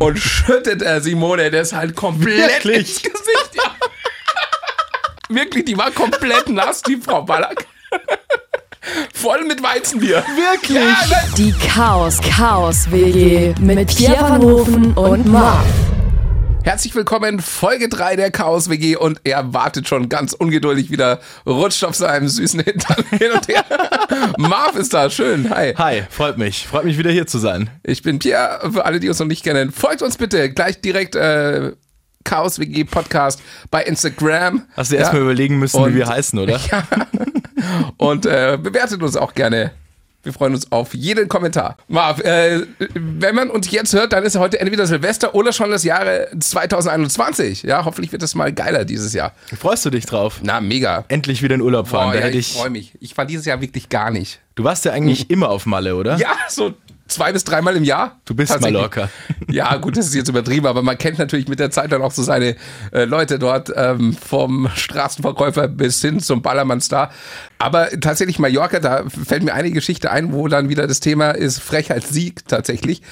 [0.00, 2.76] und schüttet er Simone das halt komplett Wirklich?
[2.88, 3.50] ins Gesicht.
[3.54, 3.74] Ja.
[5.28, 7.66] Wirklich, die war komplett nass, die Frau Ballack.
[9.14, 10.24] Voll mit Weizenbier.
[10.34, 10.78] Wirklich?
[10.78, 11.34] Ja, nein.
[11.36, 15.66] Die Chaos Chaos WG mit Pierre van Hofen und Marv.
[16.62, 21.82] Herzlich willkommen, Folge 3 der Chaos WG und er wartet schon ganz ungeduldig wieder, rutscht
[21.84, 23.64] auf seinem süßen Hintern hin und her.
[24.38, 25.74] Marv ist da, schön, hi.
[25.76, 26.66] Hi, freut mich.
[26.66, 27.70] Freut mich wieder hier zu sein.
[27.82, 29.72] Ich bin Pierre, für alle, die uns noch nicht kennen.
[29.72, 31.72] Folgt uns bitte gleich direkt äh,
[32.24, 34.62] Chaos WG Podcast bei Instagram.
[34.76, 36.60] Hast du erst mal überlegen müssen, Und- wie wir heißen, oder?
[37.96, 39.72] Und äh, bewertet uns auch gerne.
[40.22, 41.78] Wir freuen uns auf jeden Kommentar.
[41.88, 42.60] Marv, äh,
[42.94, 47.62] wenn man uns jetzt hört, dann ist heute entweder Silvester oder schon das Jahre 2021.
[47.62, 49.32] Ja, hoffentlich wird es mal geiler dieses Jahr.
[49.58, 50.40] Freust du dich drauf?
[50.42, 51.04] Na, mega.
[51.08, 52.12] Endlich wieder in Urlaub fahren.
[52.12, 52.92] Boah, ja, ich ich, freue mich.
[53.00, 54.40] Ich fand dieses Jahr wirklich gar nicht.
[54.56, 56.16] du warst ja eigentlich immer auf Malle, oder?
[56.18, 56.74] Ja, so
[57.10, 58.20] zwei bis dreimal im Jahr.
[58.24, 58.58] Du bist.
[58.60, 59.08] Mallorca.
[59.50, 62.12] Ja, gut, das ist jetzt übertrieben, aber man kennt natürlich mit der Zeit dann auch
[62.12, 62.54] so seine
[62.92, 67.10] äh, Leute dort, ähm, vom Straßenverkäufer bis hin zum Ballermann-Star.
[67.58, 71.58] Aber tatsächlich Mallorca, da fällt mir eine Geschichte ein, wo dann wieder das Thema ist
[71.58, 73.02] Frechheit Sieg tatsächlich.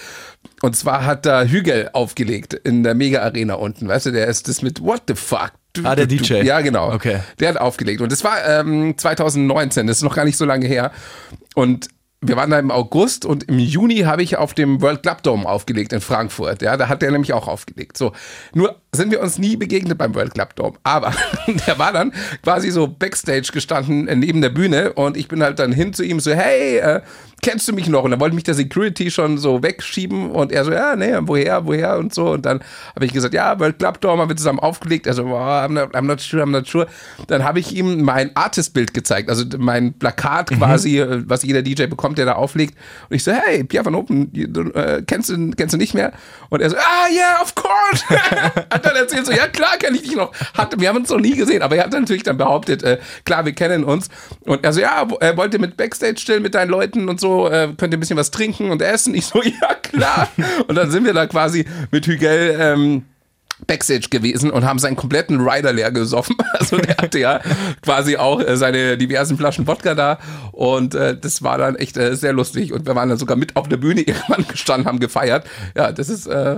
[0.63, 4.63] Und zwar hat da Hügel aufgelegt in der Mega-Arena unten, weißt du, der ist das
[4.63, 5.53] mit What the fuck?
[5.83, 6.43] Ah, der DJ.
[6.43, 6.93] Ja, genau.
[6.93, 7.21] Okay.
[7.41, 8.01] Der hat aufgelegt.
[8.01, 10.93] Und das war ähm, 2019, das ist noch gar nicht so lange her.
[11.55, 11.89] Und
[12.21, 15.49] wir waren da im August und im Juni habe ich auf dem World Club Dome
[15.49, 16.63] aufgelegt in Frankfurt.
[16.63, 17.97] Ja, da hat der nämlich auch aufgelegt.
[17.97, 18.13] So,
[18.55, 20.77] nur sind wir uns nie begegnet beim World Club Dome.
[20.83, 21.13] Aber
[21.67, 25.61] der war dann quasi so Backstage gestanden äh, neben der Bühne und ich bin halt
[25.61, 27.01] dann hin zu ihm so, hey, äh,
[27.43, 28.03] kennst du mich noch?
[28.05, 31.67] Und dann wollte mich der Security schon so wegschieben und er so, ja, nee, woher,
[31.67, 32.33] woher und so.
[32.33, 32.61] Und dann
[32.95, 35.07] habe ich gesagt, ja, World Club Dome haben wir zusammen aufgelegt.
[35.07, 36.87] Also, boah, I'm not, I'm not sure, I'm not sure.
[37.27, 41.87] Dann habe ich ihm mein Artist-Bild gezeigt, also mein Plakat quasi, äh, was jeder DJ
[41.87, 42.77] bekommt, der da auflegt.
[43.09, 44.33] Und ich so, hey, Pierre van Open,
[44.75, 46.13] äh, kennst, du, kennst du nicht mehr?
[46.49, 48.05] Und er so, ah, yeah, of course.
[48.11, 50.33] hat dann erzählt so, ja, klar kenne ich dich noch.
[50.55, 53.45] Hat, wir haben uns noch nie gesehen, aber er hat natürlich dann behauptet, äh, klar,
[53.45, 54.09] wir kennen uns.
[54.41, 57.69] Und er so, ja, er wollte mit Backstage chillen mit deinen Leuten und so, äh,
[57.77, 59.15] könnt ihr ein bisschen was trinken und essen?
[59.15, 60.29] Ich so, ja, klar.
[60.67, 63.05] und dann sind wir da quasi mit Hügel, ähm,
[63.67, 66.37] Backstage gewesen und haben seinen kompletten Rider leer gesoffen.
[66.59, 67.41] Also der hatte ja
[67.83, 70.19] quasi auch äh, seine diversen Flaschen Wodka da
[70.51, 73.55] und äh, das war dann echt äh, sehr lustig und wir waren dann sogar mit
[73.55, 75.47] auf der Bühne irgendwann gestanden, haben gefeiert.
[75.77, 76.57] Ja, das ist äh,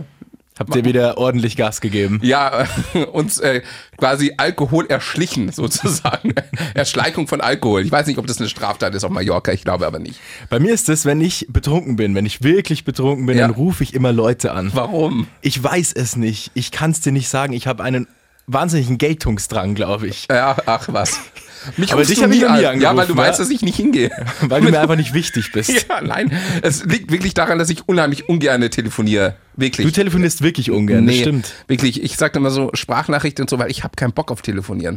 [0.60, 2.21] Habt ihr wieder ordentlich Gas gegeben?
[2.22, 2.66] ja
[3.12, 3.62] uns äh,
[3.97, 6.34] quasi Alkohol erschlichen sozusagen.
[6.75, 7.82] Erschleichung von Alkohol.
[7.84, 10.21] Ich weiß nicht, ob das eine Straftat ist auf Mallorca, ich glaube aber nicht.
[10.50, 13.47] Bei mir ist es, wenn ich betrunken bin, wenn ich wirklich betrunken bin, Ja.
[13.48, 14.71] dann rufe ich immer Leute an.
[14.75, 15.26] Warum?
[15.41, 16.50] Ich weiß es nicht.
[16.54, 17.53] Ich kann es dir nicht sagen.
[17.54, 18.06] Ich habe einen
[18.47, 20.27] wahnsinnigen Geltungsdrang, glaube ich.
[20.31, 21.19] Ja, ach was.
[21.76, 22.81] Mich Aber dich du hab ich nie noch nie an.
[22.81, 23.44] Ja, weil du angerufen, weißt, ja?
[23.44, 24.10] dass ich nicht hingehe.
[24.43, 25.71] Weil du mir einfach nicht wichtig bist.
[25.88, 26.32] Ja, nein.
[26.62, 29.37] Es liegt wirklich daran, dass ich unheimlich ungern telefoniere.
[29.56, 29.87] Wirklich.
[29.87, 31.53] Du telefonierst wirklich ungern, das stimmt.
[31.66, 32.03] Wirklich.
[32.03, 34.97] Ich sage immer so Sprachnachrichten und so, weil ich habe keinen Bock auf Telefonieren.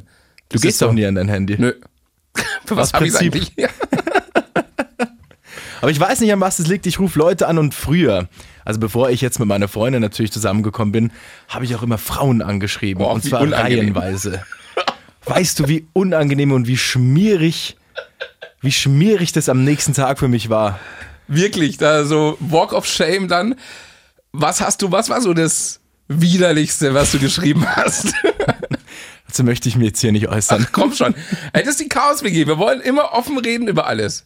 [0.50, 0.85] Du Das gehst ist so.
[0.88, 1.56] doch nie an dein Handy.
[1.57, 1.74] Nö.
[2.66, 3.51] Für was habe ich eigentlich?
[3.57, 3.69] Ja.
[5.81, 6.85] Aber ich weiß nicht, an was es liegt.
[6.85, 8.30] Ich rufe Leute an und früher,
[8.63, 11.12] also bevor ich jetzt mit meiner Freundin natürlich zusammengekommen bin,
[11.50, 13.03] habe ich auch immer Frauen angeschrieben.
[13.03, 13.80] Boah, und zwar unangenehm.
[13.97, 14.44] reihenweise.
[15.26, 17.78] Weißt du, wie unangenehm und wie schmierig,
[18.62, 20.80] wie schmierig das am nächsten Tag für mich war?
[21.28, 23.56] Wirklich, da so Walk of Shame dann.
[24.32, 28.14] Was hast du, was war so das widerlichste, was du geschrieben hast?
[29.28, 30.68] Dazu möchte ich mir jetzt hier nicht äußern.
[30.72, 31.16] Komm schon.
[31.54, 32.48] Ey, das ist die Chaos-WG.
[32.48, 34.26] Wir wollen immer offen reden über alles.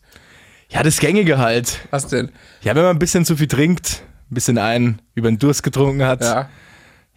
[0.69, 1.79] Ja, das Gängige halt.
[1.91, 2.31] Was denn?
[2.61, 6.03] Ja, wenn man ein bisschen zu viel trinkt, ein bisschen einen über den Durst getrunken
[6.03, 6.21] hat.
[6.21, 6.49] Ja.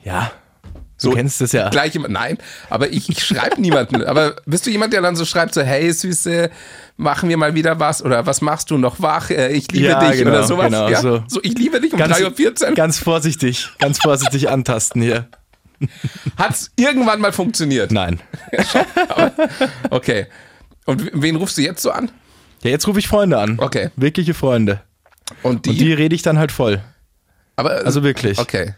[0.02, 0.32] Ja,
[1.00, 1.68] du kennst das ja.
[1.70, 1.94] Gleich.
[2.08, 2.38] Nein,
[2.68, 4.04] aber ich, ich schreibe niemanden.
[4.04, 6.50] Aber bist du jemand, der dann so schreibt, so, hey Süße,
[6.96, 8.02] machen wir mal wieder was?
[8.04, 9.30] Oder was machst du noch wach?
[9.30, 10.66] Äh, Ich liebe Ja, dich genau, oder sowas.
[10.66, 11.00] genau, ja?
[11.00, 11.22] so.
[11.28, 11.40] so.
[11.42, 12.74] ich liebe dich um Ganz, 3.14 Uhr.
[12.74, 15.28] ganz vorsichtig, ganz vorsichtig antasten hier.
[16.36, 17.90] Hat's irgendwann mal funktioniert?
[17.92, 18.20] Nein.
[19.90, 20.26] Okay.
[20.86, 22.10] Und wen rufst du jetzt so an?
[22.62, 23.58] Ja, jetzt rufe ich Freunde an.
[23.58, 23.90] Okay.
[23.96, 24.80] Wirkliche Freunde.
[25.42, 25.70] Und die?
[25.70, 26.82] Und die rede ich dann halt voll.
[27.56, 28.38] aber, Also wirklich.
[28.38, 28.74] Okay.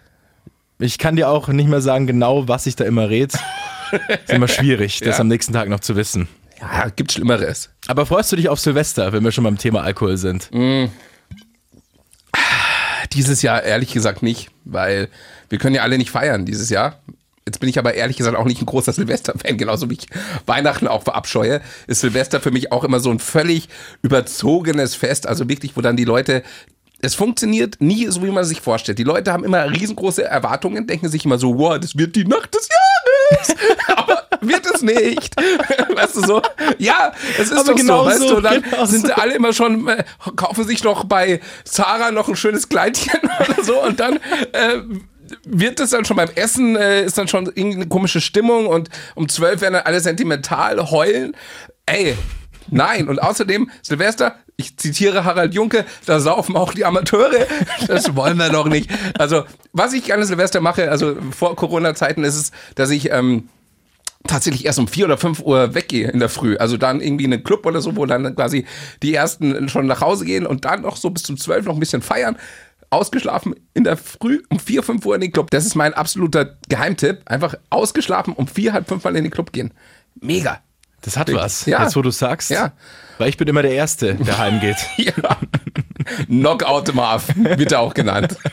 [0.82, 3.38] Ich kann dir auch nicht mehr sagen, genau, was ich da immer rede.
[4.24, 5.20] Ist immer schwierig, das Ja.
[5.20, 6.28] am nächsten Tag noch zu wissen.
[6.60, 7.70] Ja, gibt Schlimmeres.
[7.88, 10.50] Aber freust du dich auf Silvester, wenn wir schon beim Thema Alkohol sind?
[13.12, 15.08] Dieses Jahr ehrlich gesagt nicht, weil
[15.48, 16.98] wir können ja alle nicht feiern dieses Jahr.
[17.46, 20.06] Jetzt bin ich aber ehrlich gesagt auch nicht ein großer Silvester-Fan, genauso wie ich
[20.46, 21.60] Weihnachten auch verabscheue.
[21.88, 23.68] Ist Silvester für mich auch immer so ein völlig
[24.02, 26.42] überzogenes Fest, also wirklich, wo dann die Leute
[27.02, 28.96] es funktioniert nie so, wie man sich vorstellt.
[28.96, 32.54] Die Leute haben immer riesengroße Erwartungen, denken sich immer so, wow, das wird die Nacht
[32.54, 33.56] des Jahres.
[33.96, 35.34] aber wird es nicht.
[35.94, 36.42] Weißt du so?
[36.78, 38.40] Ja, es ist Aber doch genau so, weißt so, du?
[38.40, 39.12] Dann genau sind so.
[39.14, 40.04] alle immer schon, äh,
[40.36, 44.16] kaufen sich noch bei Zara noch ein schönes Kleidchen oder so und dann
[44.52, 44.78] äh,
[45.44, 49.28] wird es dann schon beim Essen, äh, ist dann schon irgendeine komische Stimmung und um
[49.28, 51.34] zwölf werden dann alle sentimental, heulen.
[51.86, 52.16] Ey,
[52.70, 53.08] nein.
[53.08, 57.46] Und außerdem, Silvester, ich zitiere Harald Junke, da saufen auch die Amateure.
[57.86, 58.90] Das wollen wir doch nicht.
[59.18, 63.48] Also, was ich gerne Silvester mache, also vor Corona-Zeiten, ist es, dass ich ähm,
[64.26, 66.56] tatsächlich erst um vier oder fünf Uhr weggehe in der Früh.
[66.56, 68.66] Also dann irgendwie in einen Club oder so, wo dann quasi
[69.02, 71.80] die ersten schon nach Hause gehen und dann noch so bis zum zwölf noch ein
[71.80, 72.36] bisschen feiern.
[72.90, 75.50] Ausgeschlafen in der Früh um vier, fünf Uhr in den Club.
[75.50, 77.22] Das ist mein absoluter Geheimtipp.
[77.24, 79.72] Einfach ausgeschlafen um vier, halb fünf Mal in den Club gehen.
[80.20, 80.60] Mega.
[81.02, 81.82] Das hat was, Ja.
[81.82, 82.50] jetzt wo du sagst.
[82.50, 82.72] Ja.
[83.18, 84.76] Weil ich bin immer der Erste, der heimgeht.
[84.96, 85.12] Ja.
[86.26, 88.36] Knockout Marv, wird er auch genannt.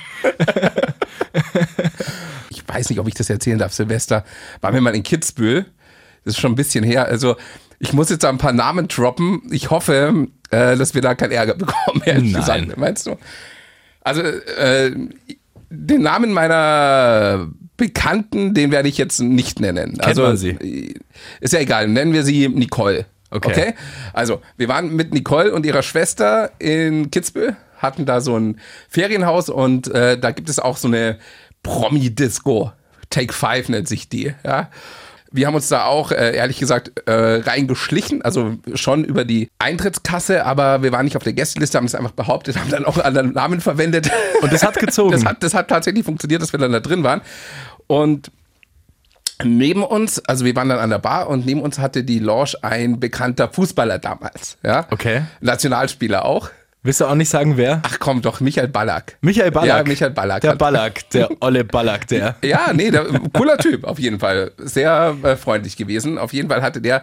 [2.49, 3.73] Ich weiß nicht, ob ich das erzählen darf.
[3.73, 4.23] Silvester
[4.61, 5.65] waren wir mal in Kitzbühel.
[6.23, 7.05] Das ist schon ein bisschen her.
[7.05, 7.35] Also,
[7.79, 9.41] ich muss jetzt da ein paar Namen droppen.
[9.51, 12.41] Ich hoffe, äh, dass wir da keinen Ärger bekommen, ehrlich Nein.
[12.41, 12.77] gesagt.
[12.77, 13.17] Meinst du?
[14.01, 14.91] Also, äh,
[15.71, 17.47] den Namen meiner
[17.79, 19.99] Bekannten, den werde ich jetzt nicht nennen.
[19.99, 20.93] also, man sie?
[21.41, 21.87] Ist ja egal.
[21.87, 23.07] Nennen wir sie Nicole.
[23.31, 23.49] Okay.
[23.49, 23.73] okay?
[24.13, 28.59] Also, wir waren mit Nicole und ihrer Schwester in Kitzbühel, hatten da so ein
[28.89, 31.17] Ferienhaus und äh, da gibt es auch so eine
[31.63, 32.71] Promi-Disco.
[33.09, 34.69] Take Five nennt sich die, ja.
[35.31, 40.43] Wir haben uns da auch, äh, ehrlich gesagt, äh, reingeschlichen, also schon über die Eintrittskasse,
[40.43, 43.05] aber wir waren nicht auf der Gästeliste, haben es einfach behauptet, haben dann auch einen
[43.05, 44.09] anderen Namen verwendet.
[44.41, 45.11] Und das hat gezogen.
[45.11, 47.21] Das hat, das hat tatsächlich funktioniert, dass wir dann da drin waren.
[47.89, 48.31] Und
[49.43, 52.53] neben uns, also wir waren dann an der Bar und neben uns hatte die Lounge
[52.61, 54.59] ein bekannter Fußballer damals.
[54.63, 54.85] Ja?
[54.91, 55.23] Okay.
[55.41, 56.51] Nationalspieler auch.
[56.83, 57.81] Willst du auch nicht sagen, wer?
[57.83, 59.17] Ach komm doch, Michael Ballack.
[59.21, 59.77] Michael Ballack.
[59.79, 60.41] Ja, Michael Ballack.
[60.41, 62.35] Der Ballack, der olle Ballack, der.
[62.43, 64.51] Ja, nee, der, cooler Typ, auf jeden Fall.
[64.59, 66.19] Sehr äh, freundlich gewesen.
[66.19, 67.01] Auf jeden Fall hatte der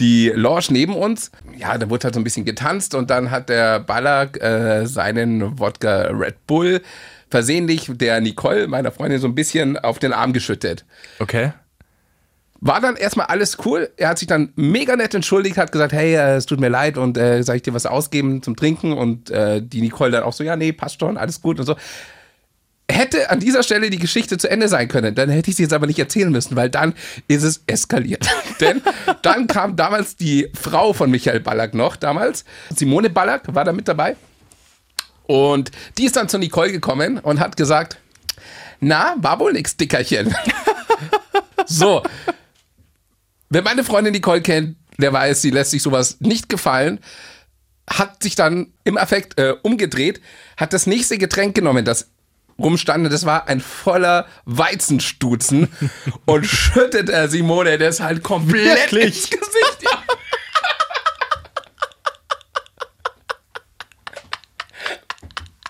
[0.00, 1.32] die Lounge neben uns.
[1.58, 5.58] Ja, da wurde halt so ein bisschen getanzt und dann hat der Ballack äh, seinen
[5.58, 6.80] Wodka Red Bull
[7.30, 10.84] versehentlich der Nicole, meiner Freundin, so ein bisschen auf den Arm geschüttet.
[11.18, 11.52] Okay.
[12.62, 13.88] War dann erstmal alles cool.
[13.96, 16.98] Er hat sich dann mega nett entschuldigt, hat gesagt, hey, äh, es tut mir leid
[16.98, 18.92] und äh, soll ich dir was ausgeben zum Trinken?
[18.92, 21.76] Und äh, die Nicole dann auch so, ja, nee, passt schon, alles gut und so.
[22.90, 25.72] Hätte an dieser Stelle die Geschichte zu Ende sein können, dann hätte ich sie jetzt
[25.72, 26.92] aber nicht erzählen müssen, weil dann
[27.28, 28.28] ist es eskaliert.
[28.60, 28.82] Denn
[29.22, 32.44] dann kam damals die Frau von Michael Ballack noch, damals,
[32.74, 34.16] Simone Ballack war da mit dabei.
[35.30, 37.98] Und die ist dann zu Nicole gekommen und hat gesagt,
[38.80, 40.34] na, war wohl nix, Dickerchen.
[41.66, 42.02] so,
[43.52, 47.00] Wer meine Freundin Nicole kennt, der weiß, sie lässt sich sowas nicht gefallen,
[47.88, 50.20] hat sich dann im Affekt äh, umgedreht,
[50.56, 52.10] hat das nächste Getränk genommen, das
[52.60, 55.68] rumstand, und das war ein voller Weizenstutzen
[56.26, 59.16] und schüttet der Simone das halt komplett Wirklich?
[59.16, 59.82] ins Gesicht.
[59.82, 60.02] Ja.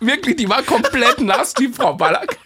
[0.01, 2.39] Wirklich, die war komplett nass, die Frau Ballack.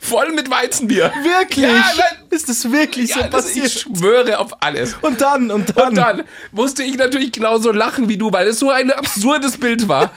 [0.00, 1.12] Voll mit Weizenbier.
[1.22, 1.64] Wirklich?
[1.64, 3.66] Ja, nein, ist das wirklich so ja, das, passiert?
[3.66, 4.96] ich schwöre auf alles.
[5.02, 5.88] und dann, und dann.
[5.88, 6.22] Und dann
[6.52, 10.12] musste ich natürlich genauso lachen wie du, weil es so ein absurdes Bild war.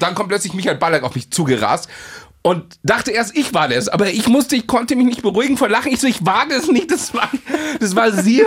[0.00, 1.88] Dann kommt plötzlich Michael Ballack auf mich zugerast
[2.46, 3.88] und dachte erst, ich war das.
[3.88, 5.90] Aber ich musste, ich konnte mich nicht beruhigen vor Lachen.
[5.90, 7.30] Ich so, ich wage es nicht, das war,
[7.80, 8.44] das war sie.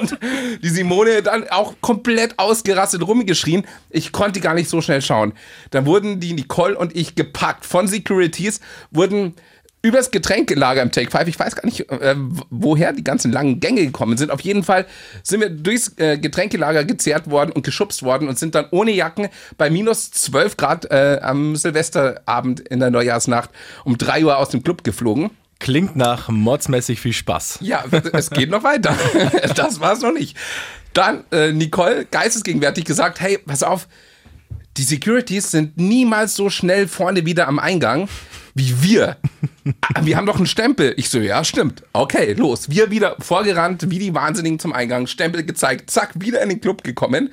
[0.00, 0.16] Und
[0.62, 3.66] die Simone dann auch komplett ausgerastet rumgeschrien.
[3.90, 5.32] Ich konnte gar nicht so schnell schauen.
[5.72, 8.60] Dann wurden die Nicole und ich gepackt von Securities,
[8.92, 9.34] wurden
[9.82, 11.28] übers Getränkelager im Take 5.
[11.28, 12.14] Ich weiß gar nicht, äh,
[12.50, 14.30] woher die ganzen langen Gänge gekommen sind.
[14.30, 14.86] Auf jeden Fall
[15.22, 19.28] sind wir durchs äh, Getränkelager gezerrt worden und geschubst worden und sind dann ohne Jacken
[19.56, 23.50] bei minus 12 Grad äh, am Silvesterabend in der Neujahrsnacht
[23.84, 25.30] um 3 Uhr aus dem Club geflogen.
[25.58, 27.58] Klingt nach modsmäßig viel Spaß.
[27.60, 28.96] Ja, es geht noch weiter.
[29.54, 30.36] Das war es noch nicht.
[30.94, 33.86] Dann äh, Nicole geistesgegenwärtig gesagt, hey, pass auf,
[34.76, 38.08] die Securities sind niemals so schnell vorne wieder am Eingang
[38.60, 39.16] wie wir.
[39.94, 40.94] Ah, wir haben doch einen Stempel.
[40.96, 41.82] Ich so, ja, stimmt.
[41.92, 42.70] Okay, los.
[42.70, 46.84] Wir wieder vorgerannt, wie die Wahnsinnigen zum Eingang, Stempel gezeigt, zack, wieder in den Club
[46.84, 47.32] gekommen.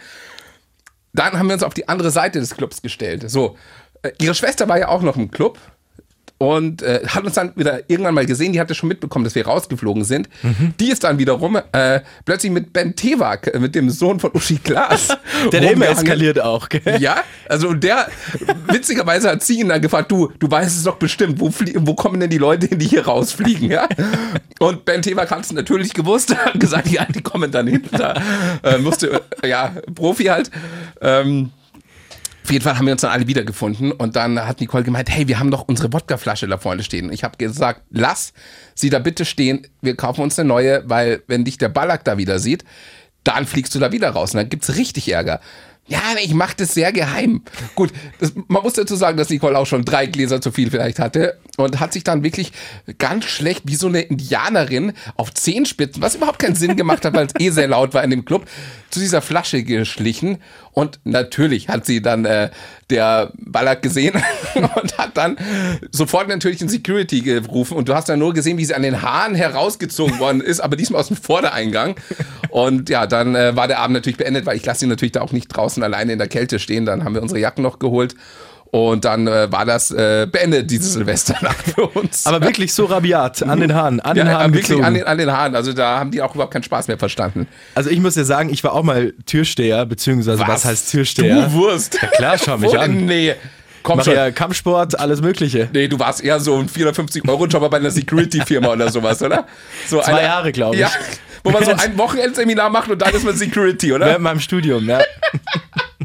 [1.14, 3.30] Dann haben wir uns auf die andere Seite des Clubs gestellt.
[3.30, 3.58] So,
[4.04, 5.60] äh, ihre Schwester war ja auch noch im Club
[6.38, 9.46] und äh, hat uns dann wieder irgendwann mal gesehen, die hatte schon mitbekommen, dass wir
[9.46, 10.30] rausgeflogen sind.
[10.80, 14.60] Die ist dann wiederum äh, plötzlich mit Ben Tewak, äh, mit dem Sohn von Uschi
[14.64, 15.18] Glas.
[15.52, 17.00] Der, immer eskaliert auch, gell?
[17.00, 17.18] Ja,
[17.48, 18.08] also der,
[18.68, 22.20] witzigerweise hat sie ihn dann gefragt, du, du weißt es doch bestimmt, wo, wo kommen
[22.20, 23.88] denn die Leute hin, die hier rausfliegen, ja?
[24.60, 28.22] Und Ben Tewak hat es natürlich gewusst, hat gesagt, ja, die kommen dann hinter.
[28.64, 30.50] Äh, musste, äh, ja, Profi halt.
[31.02, 31.52] Ähm,
[32.48, 35.28] Auf jeden Fall haben wir uns dann alle wiedergefunden und dann hat Nicole gemeint, hey,
[35.28, 37.12] wir haben doch unsere Wodkaflasche da vorne stehen.
[37.12, 38.32] Ich habe gesagt, lass
[38.74, 42.18] sie da bitte stehen, wir kaufen uns eine neue, weil wenn dich der Ballack da
[42.18, 42.64] wieder sieht,
[43.26, 45.42] dann fliegst du da wieder raus und dann gibt's richtig Ärger.
[45.88, 47.44] Ja, ich mache das sehr geheim.
[47.76, 51.00] Gut, das, man muss dazu sagen, dass Nicole auch schon drei Gläser zu viel vielleicht
[51.00, 52.54] hatte und hat sich dann wirklich
[52.98, 57.28] ganz schlecht wie so eine Indianerin auf Zehenspitzen, was überhaupt keinen Sinn gemacht hat, weil
[57.28, 58.46] es eh sehr laut war in dem Club,
[58.90, 60.38] zu dieser Flasche geschlichen
[60.72, 62.50] und natürlich hat sie dann äh,
[62.90, 64.14] der Ballack gesehen
[64.56, 65.38] und hat dann
[65.92, 69.02] sofort natürlich den Security gerufen und du hast dann nur gesehen, wie sie an den
[69.02, 71.96] Haaren herausgezogen worden ist, aber diesmal aus dem Vordereingang.
[72.50, 75.22] Und ja, dann äh, war der Abend natürlich beendet, weil ich lasse sie natürlich da
[75.22, 78.16] auch nicht draußen alleine in der Kälte stehen, dann haben wir unsere Jacken noch geholt
[78.72, 82.26] und dann äh, war das äh, beendet, diese Silvesternacht für uns.
[82.26, 84.84] Aber wirklich so rabiat, an den Haaren, an den ja, Haaren wirklich gezogen.
[84.84, 85.56] an den, an den Haaren.
[85.56, 87.48] Also da haben die auch überhaupt keinen Spaß mehr verstanden.
[87.76, 91.48] Also ich muss ja sagen, ich war auch mal Türsteher, beziehungsweise was, heißt Türsteher?
[91.48, 92.00] Du Wurst.
[92.02, 93.06] Ja klar, schau mich an.
[93.06, 93.36] Nee.
[93.84, 94.16] Komm Mach schon.
[94.16, 95.70] ja Kampfsport, alles Mögliche.
[95.72, 99.48] Nee, du warst eher so ein 450-Euro-Jobber bei einer Security-Firma oder sowas, oder?
[99.88, 100.82] So Zwei Jahre, glaub ich.
[100.82, 100.92] Ja,
[101.44, 104.08] wo man so ein Wochenendseminar macht und dann ist man Security, oder?
[104.08, 105.00] Während meinem Studium, ja.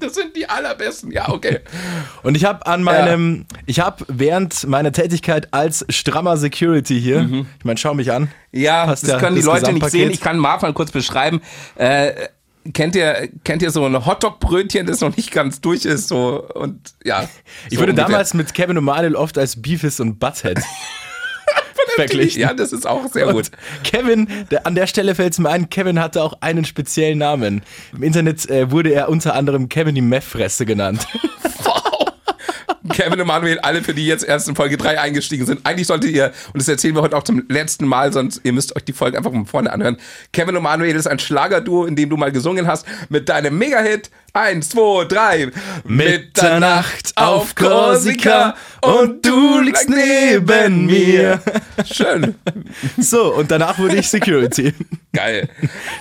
[0.03, 1.13] Das sind die allerbesten.
[1.13, 1.61] Ja, okay.
[2.23, 7.65] Und ich habe an meinem, ich habe während meiner Tätigkeit als strammer Security hier, ich
[7.65, 8.29] meine, schau mich an.
[8.51, 10.11] Ja, das ja können die das Leute nicht sehen.
[10.11, 11.41] Ich kann Marv mal kurz beschreiben.
[11.77, 12.13] Äh,
[12.73, 16.09] kennt ihr, kennt ihr so ein Hotdog-Brötchen, das noch nicht ganz durch ist?
[16.09, 17.29] So, und ja.
[17.69, 18.11] Ich so wurde ungefähr.
[18.11, 20.61] damals mit Kevin und Manuel oft als Beefus und Butthead
[21.97, 22.41] verglichen.
[22.41, 23.35] Ja, das ist auch sehr gut.
[23.35, 23.51] Und
[23.85, 24.29] Kevin,
[24.65, 27.63] an der Stelle fällt es mir ein, Kevin hatte auch einen speziellen Namen.
[27.93, 31.07] Im Internet äh, wurde er unter anderem Kevin die Meth-Fresse genannt.
[32.91, 35.61] Kevin und Manuel, alle, für die jetzt erst in Folge 3 eingestiegen sind.
[35.65, 38.75] Eigentlich solltet ihr, und das erzählen wir heute auch zum letzten Mal, sonst ihr müsst
[38.77, 39.97] euch die Folge einfach von vorne anhören.
[40.33, 44.11] Kevin und Manuel ist ein Schlagerduo, in dem du mal gesungen hast, mit deinem Mega-Hit.
[44.35, 45.51] Eins, zwei, drei.
[45.85, 51.41] Mitternacht auf Korsika und du liegst neben mir.
[51.85, 52.35] Schön.
[52.97, 54.73] So, und danach wurde ich Security.
[55.13, 55.49] Geil.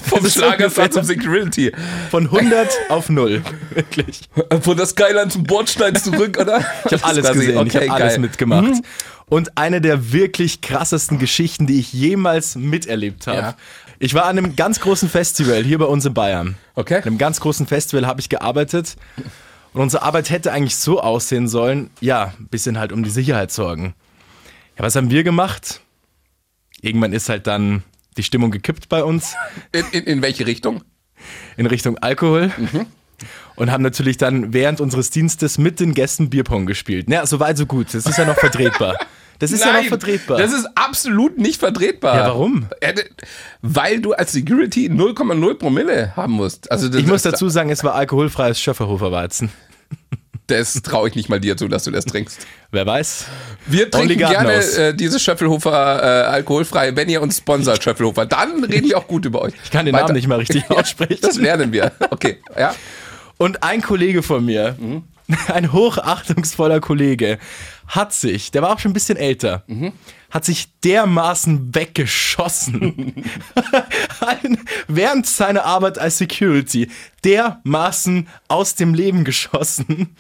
[0.04, 1.74] Vom Schlagerstar ungefähr- zum Security.
[2.10, 3.42] Von 100 auf 0.
[3.72, 4.22] Wirklich.
[4.62, 6.64] Von der Skyline zum Bordstein zurück, oder?
[6.86, 8.82] Ich habe alles gesehen, ich habe alles mitgemacht.
[9.28, 13.38] Und eine der wirklich krassesten Geschichten, die ich jemals miterlebt habe.
[13.38, 13.56] Ja.
[14.00, 16.56] Ich war an einem ganz großen Festival hier bei uns in Bayern.
[16.76, 16.98] Okay.
[16.98, 18.96] An einem ganz großen Festival habe ich gearbeitet.
[19.74, 23.52] Und unsere Arbeit hätte eigentlich so aussehen sollen, ja, ein bisschen halt um die Sicherheit
[23.52, 23.94] sorgen.
[24.78, 25.82] Ja, was haben wir gemacht?
[26.82, 27.84] Irgendwann ist halt dann
[28.18, 29.36] die Stimmung gekippt bei uns
[29.72, 30.84] In, in, in welche Richtung?
[31.56, 32.52] in Richtung Alkohol.
[33.56, 37.10] Und haben natürlich dann während unseres Dienstes mit den Gästen Bierpong gespielt.
[37.10, 37.94] Ja, so weit, so gut.
[37.94, 38.98] Das ist ja noch vertretbar.
[39.40, 40.38] Das ist ja noch vertretbar.
[40.38, 42.16] Das ist absolut nicht vertretbar.
[42.16, 42.68] Ja, warum?
[42.84, 43.04] D-
[43.64, 46.72] Weil du als Security 0,0 Promille haben musst.
[46.72, 49.52] Also ich muss dazu sagen, es war alkoholfreies Schöfferhofer Weizen.
[50.48, 52.46] Das traue ich nicht mal dir zu, dass du das trinkst.
[52.72, 53.26] Wer weiß?
[53.68, 58.26] Wir trinken gerne äh, diese Schöffelhofer äh, alkoholfrei, wenn ihr uns sponsert, Schöffelhofer.
[58.26, 59.54] Dann rede ich auch gut über euch.
[59.64, 61.20] Ich kann den Namen nicht mal richtig aussprechen.
[61.22, 61.94] Das lernen wir.
[62.10, 62.76] Okay, ja.
[63.42, 64.76] Und ein Kollege von mir,
[65.48, 67.40] ein hochachtungsvoller Kollege,
[67.88, 69.64] hat sich, der war auch schon ein bisschen älter,
[70.30, 73.26] hat sich dermaßen weggeschossen.
[74.88, 76.88] Während seiner Arbeit als Security,
[77.24, 80.16] dermaßen aus dem Leben geschossen.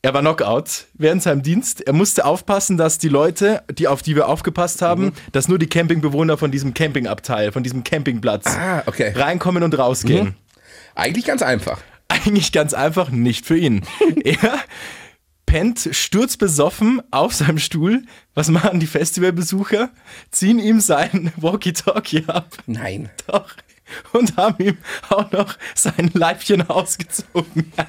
[0.00, 1.82] Er war Knockout während seinem Dienst.
[1.82, 5.66] Er musste aufpassen, dass die Leute, die auf die wir aufgepasst haben, dass nur die
[5.66, 9.12] Campingbewohner von diesem Campingabteil, von diesem Campingplatz Ah, okay.
[9.14, 10.36] reinkommen und rausgehen.
[10.94, 11.82] Eigentlich ganz einfach.
[12.24, 13.82] Eigentlich ganz einfach nicht für ihn.
[14.24, 14.60] er
[15.46, 18.04] pennt sturzbesoffen auf seinem Stuhl.
[18.34, 19.90] Was machen die Festivalbesucher?
[20.30, 22.56] Ziehen ihm sein Walkie-Talkie ab.
[22.66, 23.10] Nein.
[23.26, 23.54] Doch.
[24.12, 27.72] Und haben ihm auch noch sein Leibchen ausgezogen.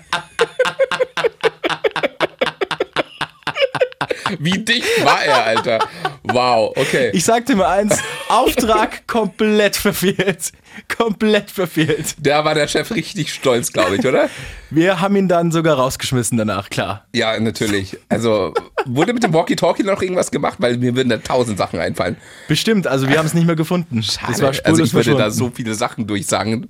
[4.39, 5.87] Wie dicht war er, Alter?
[6.23, 7.11] Wow, okay.
[7.13, 10.51] Ich sagte mal eins, Auftrag komplett verfehlt.
[10.97, 12.15] Komplett verfehlt.
[12.19, 14.29] Da war der Chef richtig stolz, glaube ich, oder?
[14.69, 17.05] Wir haben ihn dann sogar rausgeschmissen danach, klar.
[17.13, 17.97] Ja, natürlich.
[18.07, 18.53] Also,
[18.85, 20.59] wurde mit dem Walkie-Talkie noch irgendwas gemacht?
[20.59, 22.15] Weil mir würden da tausend Sachen einfallen.
[22.47, 23.97] Bestimmt, also wir haben es nicht mehr gefunden.
[23.97, 26.69] Das war spurlos also ich würde da so viele Sachen durchsagen.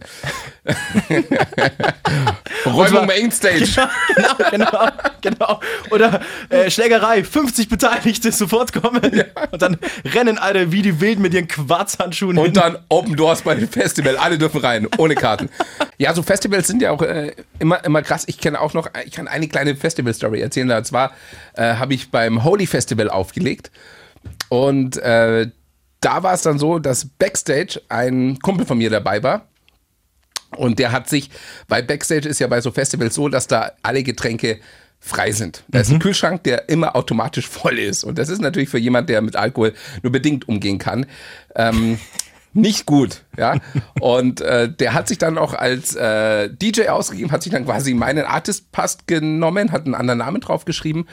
[2.65, 3.67] Räumung Mainstage.
[4.15, 4.89] genau, genau,
[5.21, 5.59] genau.
[5.91, 9.23] Oder äh, Schlägerei, 50 Beteiligte sofort kommen.
[9.51, 12.47] Und dann rennen alle wie die Wilden mit ihren Quarzhandschuhen hin.
[12.47, 13.69] Und dann Open Doors bei dem
[14.01, 14.23] Festival.
[14.23, 15.49] Alle dürfen rein, ohne Karten.
[15.97, 18.23] Ja, so Festivals sind ja auch äh, immer, immer krass.
[18.27, 20.71] Ich kenne auch noch, ich kann eine kleine Festival-Story erzählen.
[20.71, 21.11] Und zwar
[21.53, 23.71] äh, habe ich beim Holy Festival aufgelegt.
[24.49, 25.49] Und äh,
[25.99, 29.47] da war es dann so, dass Backstage ein Kumpel von mir dabei war.
[30.57, 31.29] Und der hat sich,
[31.67, 34.59] weil Backstage ist ja bei so Festivals so, dass da alle Getränke
[34.99, 35.63] frei sind.
[35.69, 38.03] Da ist ein Kühlschrank, der immer automatisch voll ist.
[38.03, 41.05] Und das ist natürlich für jemand, der mit Alkohol nur bedingt umgehen kann,
[41.55, 41.99] ähm,
[42.53, 43.23] nicht gut.
[43.37, 43.59] Ja.
[43.99, 47.93] Und äh, der hat sich dann auch als äh, DJ ausgegeben, hat sich dann quasi
[47.93, 51.07] meinen Artist Pass genommen, hat einen anderen Namen draufgeschrieben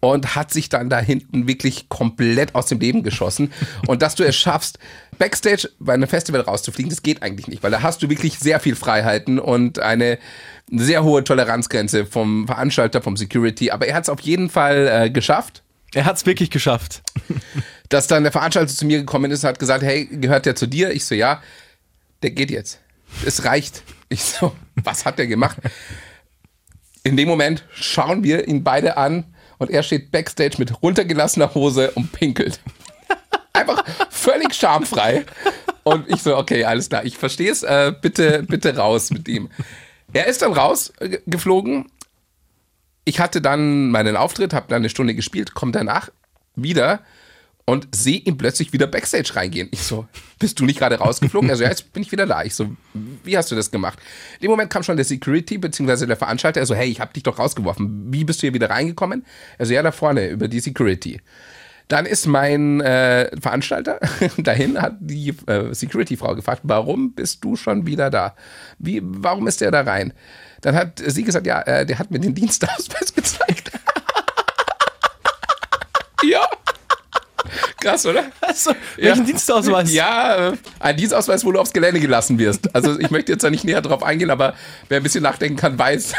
[0.00, 3.52] und hat sich dann da hinten wirklich komplett aus dem Leben geschossen.
[3.86, 4.80] Und dass du es schaffst,
[5.18, 8.58] Backstage bei einem Festival rauszufliegen, das geht eigentlich nicht, weil da hast du wirklich sehr
[8.58, 10.18] viel Freiheiten und eine
[10.68, 13.70] sehr hohe Toleranzgrenze vom Veranstalter, vom Security.
[13.70, 15.62] Aber er hat es auf jeden Fall äh, geschafft.
[15.94, 17.02] Er hat es wirklich geschafft.
[17.92, 20.66] Dass dann der Veranstalter zu mir gekommen ist und hat gesagt, hey, gehört der zu
[20.66, 20.92] dir?
[20.92, 21.42] Ich so, ja,
[22.22, 22.80] der geht jetzt.
[23.26, 23.82] Es reicht.
[24.08, 25.58] Ich so, was hat der gemacht?
[27.02, 29.24] In dem Moment schauen wir ihn beide an
[29.58, 32.60] und er steht backstage mit runtergelassener Hose und pinkelt.
[33.52, 35.26] Einfach völlig schamfrei.
[35.82, 39.50] Und ich so, okay, alles klar, ich verstehe es, äh, bitte, bitte raus mit ihm.
[40.14, 41.92] Er ist dann rausgeflogen.
[43.04, 46.08] Ich hatte dann meinen Auftritt, habe dann eine Stunde gespielt, komme danach
[46.54, 47.02] wieder
[47.64, 49.68] und sehe ihn plötzlich wieder Backstage reingehen.
[49.70, 50.06] Ich so,
[50.38, 51.50] bist du nicht gerade rausgeflogen?
[51.50, 52.42] Also ja, jetzt bin ich wieder da.
[52.42, 52.76] Ich so,
[53.24, 53.98] wie hast du das gemacht?
[54.38, 56.06] In dem Moment kam schon der Security bzw.
[56.06, 56.60] der Veranstalter.
[56.60, 58.12] Er so, hey, ich habe dich doch rausgeworfen.
[58.12, 59.24] Wie bist du hier wieder reingekommen?
[59.58, 61.20] Also ja, da vorne über die Security.
[61.88, 64.00] Dann ist mein äh, Veranstalter
[64.38, 68.34] dahin, hat die äh, Security-Frau gefragt, warum bist du schon wieder da?
[68.78, 70.12] Wie, warum ist der da rein?
[70.62, 73.72] Dann hat sie gesagt, ja, äh, der hat mir den Dienstausweis gezeigt.
[76.22, 76.48] ja.
[77.82, 78.24] Krass, oder?
[78.40, 79.24] Also, welchen Ja.
[79.26, 79.92] Dienstausweis?
[79.92, 82.74] Ja, äh, ein Dienstausweis, wo du aufs Gelände gelassen wirst.
[82.74, 84.54] Also ich möchte jetzt da nicht näher drauf eingehen, aber
[84.88, 86.12] wer ein bisschen nachdenken kann, weiß,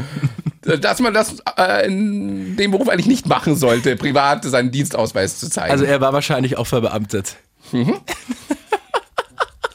[0.80, 5.50] dass man das äh, in dem Beruf eigentlich nicht machen sollte, privat seinen Dienstausweis zu
[5.50, 5.72] zeigen.
[5.72, 7.36] Also er war wahrscheinlich auch verbeamtet.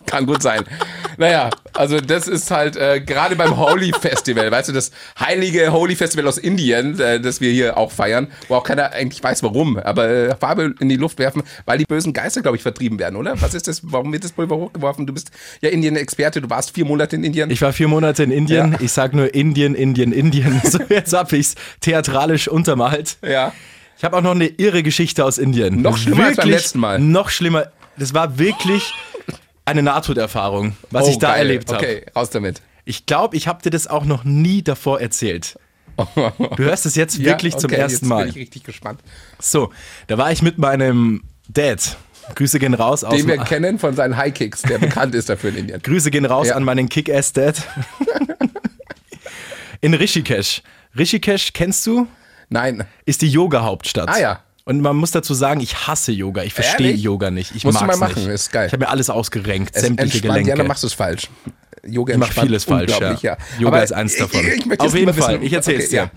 [0.07, 0.63] Kann gut sein.
[1.17, 5.95] Naja, also das ist halt äh, gerade beim Holy Festival, weißt du, das heilige Holy
[5.95, 9.77] Festival aus Indien, äh, das wir hier auch feiern, wo auch keiner eigentlich weiß warum,
[9.77, 13.15] aber äh, Farbe in die Luft werfen, weil die bösen Geister, glaube ich, vertrieben werden,
[13.15, 13.39] oder?
[13.41, 13.81] Was ist das?
[13.83, 15.05] Warum wird das Pulver hochgeworfen?
[15.05, 17.51] Du bist ja Indien-Experte, du warst vier Monate in Indien.
[17.51, 18.73] Ich war vier Monate in Indien.
[18.73, 18.79] Ja.
[18.79, 20.61] Ich sag nur Indien, Indien, Indien.
[20.67, 23.17] So, jetzt hab ich's theatralisch untermalt.
[23.21, 23.53] ja.
[23.97, 25.81] Ich habe auch noch eine irre Geschichte aus Indien.
[25.81, 26.99] Noch schlimmer als beim Wirklich letzten Mal.
[26.99, 27.71] Noch schlimmer.
[27.97, 28.93] Das war wirklich
[29.67, 31.39] eine Nahtoderfahrung, was Oh, ich da geil.
[31.39, 31.83] erlebt habe.
[31.83, 32.61] Okay, raus damit.
[32.85, 35.59] Ich glaube, ich habe dir das auch noch nie davor erzählt.
[36.15, 38.19] Du hörst es jetzt wirklich Ja, zum okay, ersten jetzt Mal.
[38.23, 39.01] bin ich richtig gespannt.
[39.39, 39.71] So,
[40.07, 41.97] da war ich mit meinem Dad.
[42.35, 45.49] Grüße gehen raus aus Den wir kennen von seinen High Kicks, der bekannt ist dafür
[45.51, 45.81] in Indien.
[45.81, 46.55] Grüße gehen raus Ja.
[46.55, 47.61] an meinen Kick-Ass-Dad.
[49.81, 50.61] In Rishikesh.
[50.97, 52.07] Rishikesh, kennst du?
[52.49, 52.83] Nein.
[53.05, 54.09] Ist die Yoga-Hauptstadt.
[54.09, 54.43] Ah, ja.
[54.67, 56.43] Und man muss dazu sagen, ich hasse Yoga.
[56.43, 57.01] Ich verstehe Ehrlich?
[57.01, 57.55] Yoga nicht.
[57.55, 58.33] Ich Musst du mal machen, nicht.
[58.33, 58.67] ist geil.
[58.67, 60.49] Ich habe mir alles ausgerenkt, Es sämtliche Gelenke.
[60.49, 61.29] Ja, dann machst du es falsch.
[61.85, 63.13] Yoga Ich mache entspannt vieles falsch, ja.
[63.21, 63.37] ja.
[63.59, 64.41] Yoga Aber ist eins davon.
[64.45, 65.95] Ich, ich Auf jeden Fall, ich erzähl's okay, dir.
[65.95, 66.11] ja.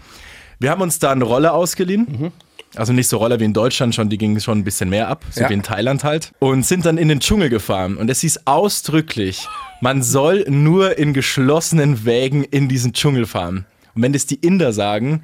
[0.58, 2.32] Wir haben uns da eine Rolle ausgeliehen.
[2.74, 5.24] Also nicht so Roller wie in Deutschland schon, die gingen schon ein bisschen mehr ab,
[5.30, 5.48] so Ja.
[5.48, 6.32] wie in Thailand halt.
[6.40, 7.96] Und sind dann in den Dschungel gefahren.
[7.96, 9.46] Und es hieß ausdrücklich,
[9.80, 13.64] man soll nur in geschlossenen Wägen in diesen Dschungel fahren.
[13.94, 15.22] Und wenn das die Inder sagen,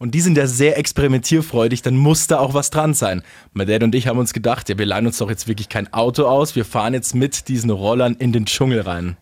[0.00, 3.22] und die sind ja sehr experimentierfreudig, dann muss da auch was dran sein.
[3.52, 5.92] Mein Dad und ich haben uns gedacht, ja, wir leihen uns doch jetzt wirklich kein
[5.92, 9.18] Auto aus, wir fahren jetzt mit diesen Rollern in den Dschungel rein.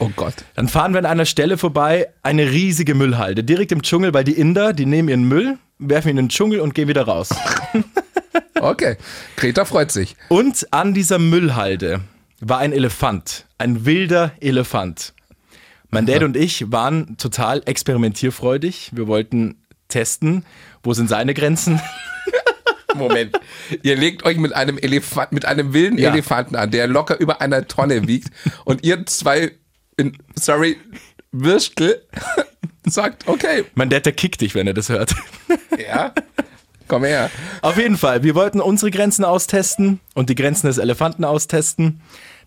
[0.00, 0.34] Oh Gott.
[0.54, 4.32] Dann fahren wir an einer Stelle vorbei, eine riesige Müllhalde, direkt im Dschungel, weil die
[4.32, 7.30] Inder, die nehmen ihren Müll, werfen ihn in den Dschungel und gehen wieder raus.
[8.60, 8.96] Okay.
[9.34, 10.14] Greta freut sich.
[10.28, 12.00] Und an dieser Müllhalde
[12.40, 15.14] war ein Elefant, ein wilder Elefant.
[15.94, 18.92] Mein Dad und ich waren total experimentierfreudig.
[18.94, 19.56] Wir wollten
[19.92, 20.44] testen,
[20.82, 21.80] wo sind seine Grenzen.
[22.94, 23.38] Moment.
[23.82, 26.10] ihr legt euch mit einem Elefant, mit einem wilden Ja.
[26.10, 28.28] Elefanten an, der locker über einer Tonne wiegt
[28.64, 29.52] und ihr zwei,
[29.96, 30.76] in, sorry,
[31.32, 32.06] Würstel
[32.84, 35.14] sagt, okay, Mein Dad, der kickt dich, wenn er das hört.
[35.88, 36.12] ja,
[36.86, 37.30] komm her.
[37.62, 42.02] Auf jeden Fall, wir wollten unsere Grenzen austesten und die Grenzen des Elefanten austesten.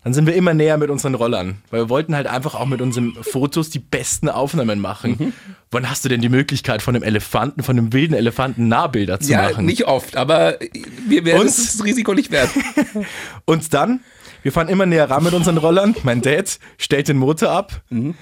[0.06, 2.80] Dann sind wir immer näher mit unseren Rollern, weil wir wollten halt einfach auch mit
[2.80, 5.16] unseren Fotos die besten Aufnahmen machen.
[5.18, 5.32] Mhm.
[5.72, 9.32] Wann hast du denn die Möglichkeit, von einem Elefanten, von einem wilden Elefanten Nahbilder zu
[9.32, 9.66] Ja, machen?
[9.66, 10.60] nicht oft, aber
[11.08, 11.46] wir werden Und?
[11.48, 12.50] es das Risiko nicht wert.
[13.46, 13.98] Und dann,
[14.44, 15.96] wir fahren immer näher ran mit unseren Rollern.
[16.04, 17.82] Mein Dad stellt den Motor ab.
[17.90, 18.14] Mhm.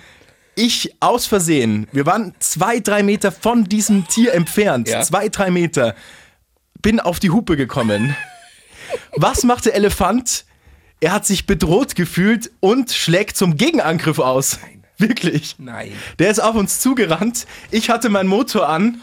[0.54, 5.02] Ich aus Versehen, wir waren zwei, drei Meter von diesem Tier entfernt, Ja.
[5.02, 5.94] zwei, drei Meter,
[6.80, 8.16] bin auf die Hupe gekommen.
[9.16, 10.46] Was macht der Elefant?
[11.04, 14.58] Er hat sich bedroht gefühlt und schlägt zum Gegenangriff aus.
[14.96, 15.56] Wirklich.
[15.58, 15.92] Nein.
[16.18, 17.46] Der ist auf uns zugerannt.
[17.70, 19.02] Ich hatte meinen Motor an.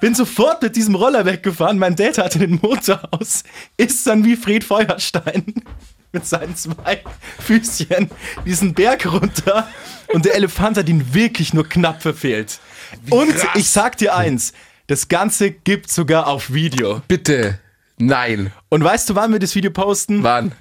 [0.00, 1.78] Bin sofort mit diesem Roller weggefahren.
[1.78, 3.44] Mein Dad hatte den Motor aus.
[3.76, 5.44] Ist dann wie Fred Feuerstein.
[6.12, 7.02] mit seinen zwei
[7.40, 8.10] Füßchen
[8.46, 9.68] diesen Berg runter
[10.14, 12.60] und der Elefant hat ihn wirklich nur knapp verfehlt.
[13.10, 13.50] Und krass.
[13.56, 14.54] ich sag dir eins,
[14.86, 17.02] das Ganze gibt sogar auf Video.
[17.08, 17.58] Bitte.
[17.98, 18.52] Nein.
[18.70, 20.22] Und weißt du, wann wir das Video posten?
[20.22, 20.52] Wann?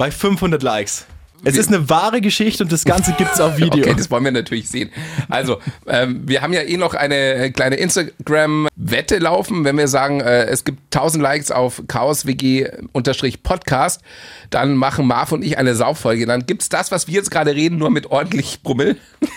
[0.00, 1.04] Bei 500 Likes.
[1.44, 3.84] Es ist eine wahre Geschichte und das Ganze gibt's auf Video.
[3.84, 4.88] Okay, das wollen wir natürlich sehen.
[5.28, 9.66] Also, ähm, wir haben ja eh noch eine äh, kleine Instagram-Wette laufen.
[9.66, 14.00] Wenn wir sagen, äh, es gibt 1000 Likes auf chaoswg-podcast,
[14.48, 16.24] dann machen Marv und ich eine Sauffolge.
[16.24, 18.96] Dann gibt's das, was wir jetzt gerade reden, nur mit ordentlich Brummel.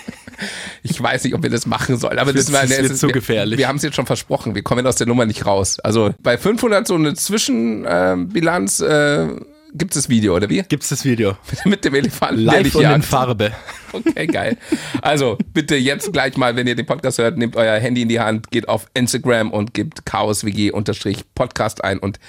[0.81, 2.99] Ich weiß nicht, ob wir das machen sollen, aber das, war das es wird ist-
[2.99, 3.59] zu wir, gefährlich.
[3.59, 5.79] Wir haben es jetzt schon versprochen, wir kommen aus der Nummer nicht raus.
[5.79, 9.27] Also bei 500 so eine Zwischenbilanz äh,
[9.73, 10.61] gibt es das Video, oder wie?
[10.63, 11.37] Gibt's das Video?
[11.65, 13.05] Mit dem Elefanten, der Live dich und in jagt.
[13.05, 13.51] Farbe.
[13.95, 14.57] Okay, geil.
[15.03, 18.19] Also bitte jetzt gleich mal, wenn ihr den Podcast hört, nehmt euer Handy in die
[18.19, 22.19] Hand, geht auf Instagram und gebt chaoswg-podcast ein und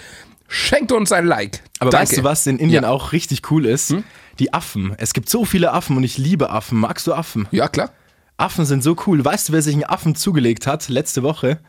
[0.46, 1.62] schenkt uns ein Like.
[1.78, 2.02] Aber Danke.
[2.10, 2.90] weißt du, was in Indien Ja.
[2.90, 2.94] Hm?
[2.94, 3.94] auch richtig cool ist?
[4.38, 4.94] Die Affen.
[4.98, 6.78] Es gibt so viele Affen und ich liebe Affen.
[6.78, 7.48] Magst du Affen?
[7.50, 7.90] Ja, klar.
[8.36, 9.24] Affen sind so cool.
[9.24, 11.60] Weißt du, wer sich einen Affen zugelegt hat letzte Woche?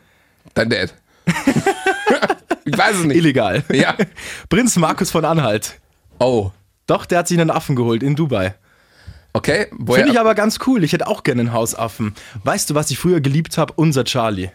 [0.52, 0.92] Dein Dad.
[2.66, 3.16] ich weiß es nicht.
[3.16, 3.64] Illegal.
[3.72, 3.96] Ja.
[4.48, 5.80] Prinz Markus von Anhalt.
[6.18, 6.50] Oh.
[6.86, 8.54] Doch, der hat sich einen Affen geholt in Dubai.
[9.32, 9.66] Okay.
[9.70, 10.82] Finde ich aber ganz cool.
[10.82, 12.14] Ich hätte auch gerne einen Hausaffen.
[12.44, 13.74] Weißt du, was ich früher geliebt habe?
[13.76, 14.50] Unser Charlie.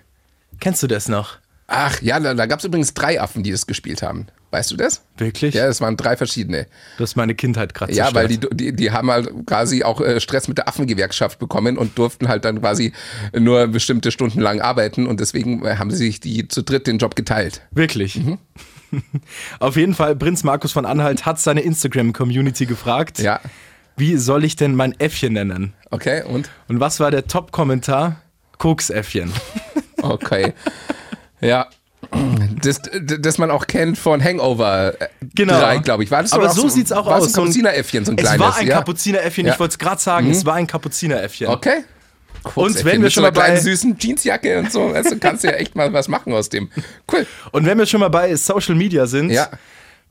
[0.59, 1.37] Kennst du das noch?
[1.67, 4.27] Ach ja, da, da gab es übrigens drei Affen, die das gespielt haben.
[4.51, 5.01] Weißt du das?
[5.17, 5.55] Wirklich?
[5.55, 6.67] Ja, das waren drei verschiedene.
[6.97, 10.19] Du hast meine Kindheit gerade Ja, weil die, die, die haben halt quasi auch äh,
[10.19, 12.91] Stress mit der Affengewerkschaft bekommen und durften halt dann quasi
[13.37, 16.97] nur bestimmte Stunden lang arbeiten und deswegen äh, haben sie sich die zu dritt den
[16.97, 17.61] Job geteilt.
[17.71, 18.17] Wirklich.
[18.17, 18.39] Mhm.
[19.59, 23.39] Auf jeden Fall, Prinz Markus von Anhalt hat seine Instagram-Community gefragt, Ja,
[23.95, 25.73] wie soll ich denn mein Äffchen nennen?
[25.91, 26.49] okay, und?
[26.67, 28.21] Und was war der Top-Kommentar?
[28.57, 29.31] Koksäffchen.
[30.01, 30.53] Okay.
[31.41, 31.67] ja.
[32.61, 32.81] Das,
[33.19, 35.59] das man auch kennt von Hangover äh, Genau.
[35.59, 36.11] 3, glaube ich.
[36.11, 37.23] War das Aber so sieht's auch war aus.
[37.25, 38.39] Das ein Kapuzineräffchen, so ein Es kleines.
[38.41, 38.75] war ein ja?
[38.77, 41.47] Kapuzineräffchen, ich wollte es gerade sagen, es war ein Kapuzineräffchen.
[41.47, 41.83] Okay.
[42.55, 45.75] Und wenn wir schon mal bei- süßen Jeansjacke und so, du, kannst du ja echt
[45.75, 46.69] mal was machen aus dem.
[47.11, 47.25] Cool.
[47.51, 49.49] Und wenn wir schon mal bei Social Media sind, Ja,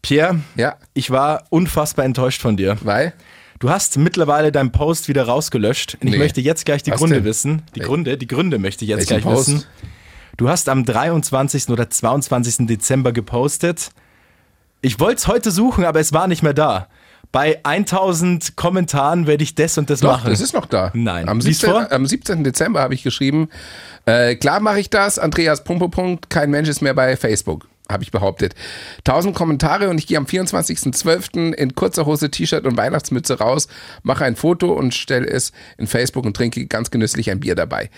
[0.01, 2.77] Pierre, ja, ich war unfassbar enttäuscht von dir.
[2.83, 3.13] weil
[3.59, 5.99] Du hast mittlerweile deinen Post wieder rausgelöscht.
[6.01, 6.19] Und ich Nee.
[6.19, 7.25] möchte jetzt gleich die Was Gründe denn?
[7.27, 7.63] wissen.
[7.75, 9.49] Die Gründe, die Gründe möchte ich jetzt Welchen gleich Post?
[9.49, 9.65] wissen.
[10.37, 11.69] Du hast am 23.
[11.69, 12.67] oder 22.
[12.67, 13.91] Dezember gepostet.
[14.83, 16.89] Ich wollte es heute suchen, aber es war nicht mehr da.
[17.33, 20.31] Bei 1000 Kommentaren werde ich das und das Doch, machen.
[20.31, 20.91] das ist noch da.
[20.95, 21.29] Nein.
[21.29, 21.71] Am Lies 17.
[21.71, 21.93] vor.
[21.93, 22.43] Am 17.
[22.43, 23.49] Dezember habe ich geschrieben,
[24.07, 27.69] äh, klar mache ich das, Andreas Punkt, Punkt, Punkt, kein Mensch ist mehr bei Facebook,
[27.91, 28.55] habe ich behauptet.
[29.07, 31.53] 1000 Kommentare und ich gehe am 24.12.
[31.53, 33.69] in kurzer Hose, T-Shirt und Weihnachtsmütze raus,
[34.03, 37.91] mache ein Foto und stelle es in Facebook und trinke ganz genüsslich ein Bier dabei.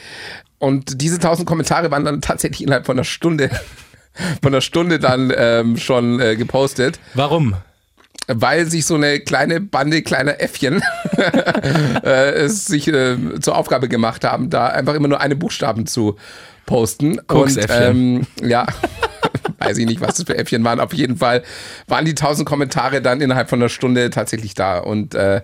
[0.59, 3.51] Und diese 1000 Kommentare waren dann tatsächlich innerhalb von einer Stunde,
[4.43, 7.57] von einer Stunde dann ähm, schon äh, gepostet Warum?
[8.29, 10.83] weil sich so eine kleine Bande kleiner Äffchen
[11.17, 16.17] äh, es sich äh, zur Aufgabe gemacht haben, da einfach immer nur eine Buchstaben zu
[16.67, 17.19] posten.
[17.19, 18.27] Und Koksäffchen.
[18.41, 18.67] ähm, ja,
[19.65, 20.81] weiß ich nicht, was das für Äffchen waren.
[20.81, 21.43] Auf jeden Fall
[21.89, 24.79] waren die tausend Kommentare dann innerhalb von einer Stunde tatsächlich da.
[24.79, 25.43] Und äh,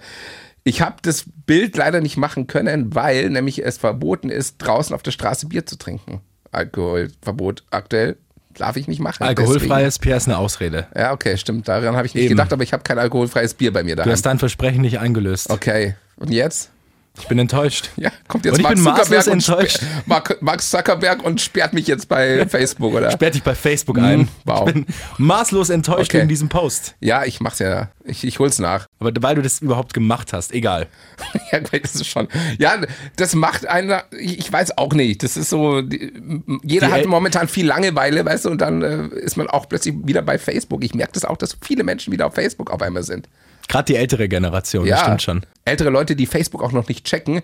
[0.64, 5.02] ich habe das Bild leider nicht machen können, weil nämlich es verboten ist, draußen auf
[5.02, 6.20] der Straße Bier zu trinken.
[6.52, 8.16] Alkoholverbot aktuell
[8.54, 9.22] darf ich nicht machen.
[9.22, 10.86] Alkoholfreies Pierre ist eine Ausrede.
[10.96, 11.68] ja, okay, stimmt.
[11.68, 12.30] Daran habe ich nicht Eben.
[12.34, 14.12] gedacht, aber ich habe kein alkoholfreies Bier bei mir Du daheim.
[14.12, 15.50] hast dein Versprechen nicht eingelöst.
[15.50, 15.94] Okay.
[16.16, 16.70] Und jetzt?
[17.20, 17.90] Ich bin enttäuscht.
[17.96, 19.78] Ja, kommt jetzt Mark Zuckerberg und enttäuscht.
[19.78, 23.10] sperr- Mark, Mark Zuckerberg und sperrt mich jetzt bei Facebook, oder?
[23.10, 24.28] Sperrt dich bei Facebook ein.
[24.44, 24.66] wow.
[24.68, 24.86] Ich bin
[25.18, 26.18] maßlos enttäuscht Okay.
[26.18, 26.94] wegen diesem Post.
[27.00, 27.90] Ja, ich mach's ja.
[28.04, 28.86] Ich, ich hol's nach.
[29.00, 30.86] Aber weil du das überhaupt gemacht hast, egal.
[31.52, 32.28] Ja, das ist schon.
[32.58, 32.76] Ja,
[33.16, 34.04] das macht einer.
[34.18, 35.22] Ich weiß auch nicht.
[35.22, 35.80] Das ist so.
[36.62, 39.94] Jeder Die hat momentan viel Langeweile, weißt du, und dann äh, ist man auch plötzlich
[40.04, 40.84] wieder bei Facebook.
[40.84, 43.28] Ich merke das auch, dass viele Menschen wieder auf Facebook auf einmal sind.
[43.68, 45.46] Gerade die ältere Generation, das stimmt schon.
[45.64, 47.42] Ältere Leute, die Facebook auch noch nicht checken,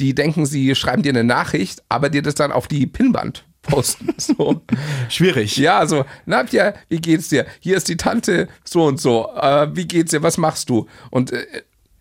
[0.00, 4.14] die denken, sie schreiben dir eine Nachricht, aber dir das dann auf die Pinnwand posten.
[4.18, 4.62] So.
[5.08, 5.56] Schwierig.
[5.56, 7.46] Ja, so, na Pia, wie geht's dir?
[7.60, 9.28] Hier ist die Tante so und so.
[9.34, 10.22] Äh, wie geht's dir?
[10.22, 10.86] Was machst du?
[11.10, 11.44] Und äh,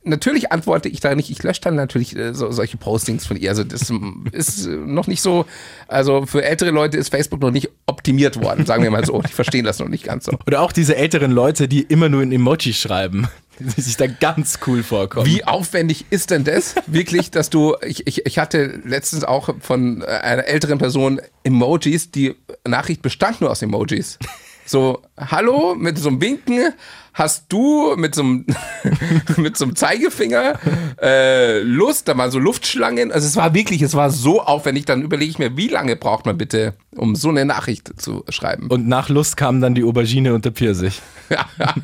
[0.03, 1.29] natürlich antworte ich da nicht.
[1.29, 3.49] Ich lösche dann natürlich äh, so, solche Postings von ihr.
[3.49, 3.91] Also das
[4.31, 5.45] ist äh, noch nicht so,
[5.88, 9.21] also für ältere Leute ist Facebook noch nicht optimiert worden, sagen wir mal so.
[9.21, 10.38] Die verstehen das noch nicht ganz so.
[10.45, 13.27] Oder auch diese älteren Leute, die immer nur in Emoji schreiben,
[13.62, 15.26] die sich da ganz cool vorkommen.
[15.26, 20.02] Wie aufwendig ist denn das wirklich, dass du, ich, ich, ich hatte letztens auch von
[20.02, 22.36] äh, einer älteren Person Emojis, die
[22.67, 24.19] Nachricht bestand nur aus Emojis.
[24.65, 26.74] So, hallo, mit so einem Winken,
[27.13, 28.45] hast du mit so einem,
[29.38, 30.60] mit so einem Zeigefinger
[31.02, 35.02] äh, Lust, da waren so Luftschlangen, also es war wirklich, es war so aufwendig, dann
[35.02, 38.67] überlege ich mir, wie lange braucht man bitte, um so eine Nachricht zu schreiben.
[38.67, 41.02] Und nach Lust kam dann die Aubergine und der Pfirsich.
[41.30, 41.45] Ja,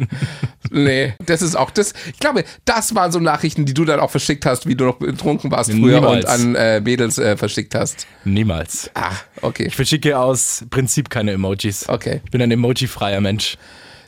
[0.71, 1.93] Nee, das ist auch das.
[2.11, 4.97] Ich glaube, das waren so Nachrichten, die du dann auch verschickt hast, wie du noch
[4.97, 6.25] betrunken warst früher Niemals.
[6.25, 8.05] und an äh, Mädels äh, verschickt hast.
[8.25, 8.91] Niemals.
[8.93, 9.11] Ah,
[9.41, 9.65] okay.
[9.67, 11.87] Ich verschicke aus Prinzip keine Emojis.
[11.87, 12.21] Okay.
[12.25, 13.57] Ich bin ein emoji-freier Mensch.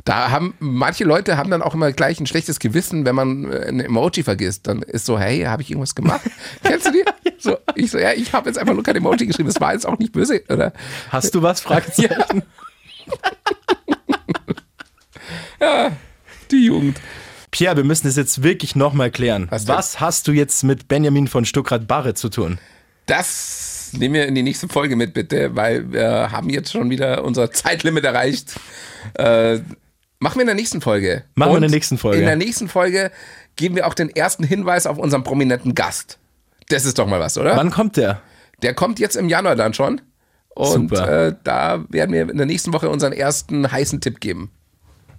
[0.10, 3.68] Da haben manche Leute haben dann auch immer gleich ein schlechtes Gewissen, wenn man äh,
[3.68, 4.66] ein Emoji vergisst.
[4.66, 6.22] Dann ist so, hey, habe ich irgendwas gemacht?
[6.64, 7.04] Kennst du die?
[7.38, 9.50] So, ich so, ja, ich habe jetzt einfach nur kein Emoji geschrieben.
[9.50, 10.74] Das war jetzt auch nicht böse, oder?
[11.10, 11.62] Hast du was?
[11.62, 12.42] Fragezeichen.
[16.50, 17.00] Die Jugend.
[17.52, 19.46] Pierre, wir müssen es jetzt wirklich nochmal klären.
[19.52, 22.58] Was Was, hast du jetzt mit Benjamin von Stuckrad-Barre zu tun?
[23.06, 27.24] Das nehmen wir in die nächste Folge mit, bitte, weil wir haben jetzt schon wieder
[27.24, 28.60] unser Zeitlimit erreicht.
[29.14, 29.60] Äh,
[30.20, 31.24] machen wir in der nächsten Folge.
[31.36, 32.20] Machen wir in der nächsten Folge.
[32.20, 33.12] In der nächsten Folge
[33.56, 36.20] geben wir auch den ersten Hinweis auf unseren prominenten Gast.
[36.70, 37.56] Das ist doch mal was, oder?
[37.58, 38.22] Wann kommt der?
[38.62, 40.02] Der kommt jetzt im Januar dann schon.
[40.50, 41.28] Und Super.
[41.28, 44.52] äh, da werden wir in der nächsten Woche unseren ersten heißen Tipp geben.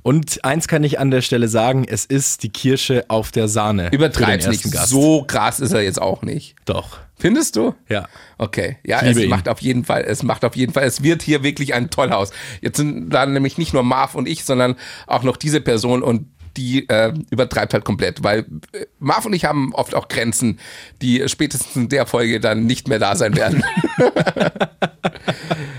[0.02, 3.90] Und eins kann ich an der Stelle sagen, es ist die Kirsche auf der Sahne.
[3.92, 4.70] Übertreib's nicht.
[4.70, 4.88] Gast.
[4.88, 6.56] So krass ist er jetzt auch nicht.
[6.64, 6.98] Doch.
[7.18, 7.74] Findest du?
[7.88, 8.08] Ja.
[8.38, 9.28] Okay, ja, es ihn.
[9.28, 12.30] macht auf jeden Fall, es macht auf jeden Fall, es wird hier wirklich ein Tollhaus.
[12.62, 16.26] Jetzt sind da nämlich nicht nur Marv und ich, sondern auch noch diese Person und
[16.56, 20.58] die äh, übertreibt halt komplett, weil äh, Marv und ich haben oft auch Grenzen,
[21.02, 23.62] die spätestens in der Folge dann nicht mehr da sein werden.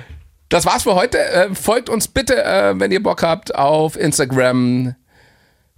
[0.51, 1.17] Das war's für heute.
[1.17, 4.95] Äh, folgt uns bitte, äh, wenn ihr Bock habt, auf Instagram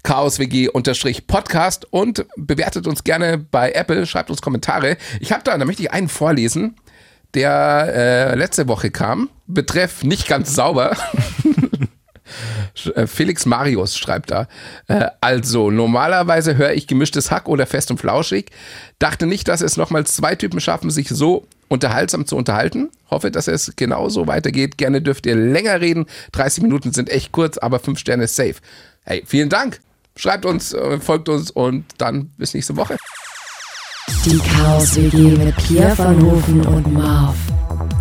[0.01, 4.97] chaoswg-podcast und bewertet uns gerne bei Apple, schreibt uns Kommentare.
[5.19, 6.75] Ich habe da, da möchte ich einen vorlesen,
[7.35, 9.29] der äh, letzte Woche kam.
[9.45, 10.97] Betreff nicht ganz sauber.
[12.95, 14.47] Äh, Felix Marius schreibt da.
[14.87, 18.49] Äh, also, normalerweise höre ich gemischtes Hack oder fest und flauschig.
[18.97, 22.89] Dachte nicht, dass es nochmal zwei Typen schaffen, sich so unterhaltsam zu unterhalten.
[23.09, 24.77] Hoffe, dass es genauso weitergeht.
[24.77, 26.05] Gerne dürft ihr länger reden.
[26.31, 28.55] 30 Minuten sind echt kurz, aber 5 Sterne ist safe.
[29.03, 29.81] Hey, vielen Dank.
[30.15, 32.97] Schreibt uns, äh, folgt uns und dann bis nächste Woche.
[34.25, 37.35] Die Chaos WG mit Pierre van Hofen und Marv.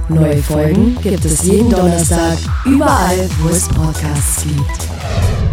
[0.08, 5.51] Neue Folgen gibt es jeden Donnerstag, überall, wo es Podcasts gibt.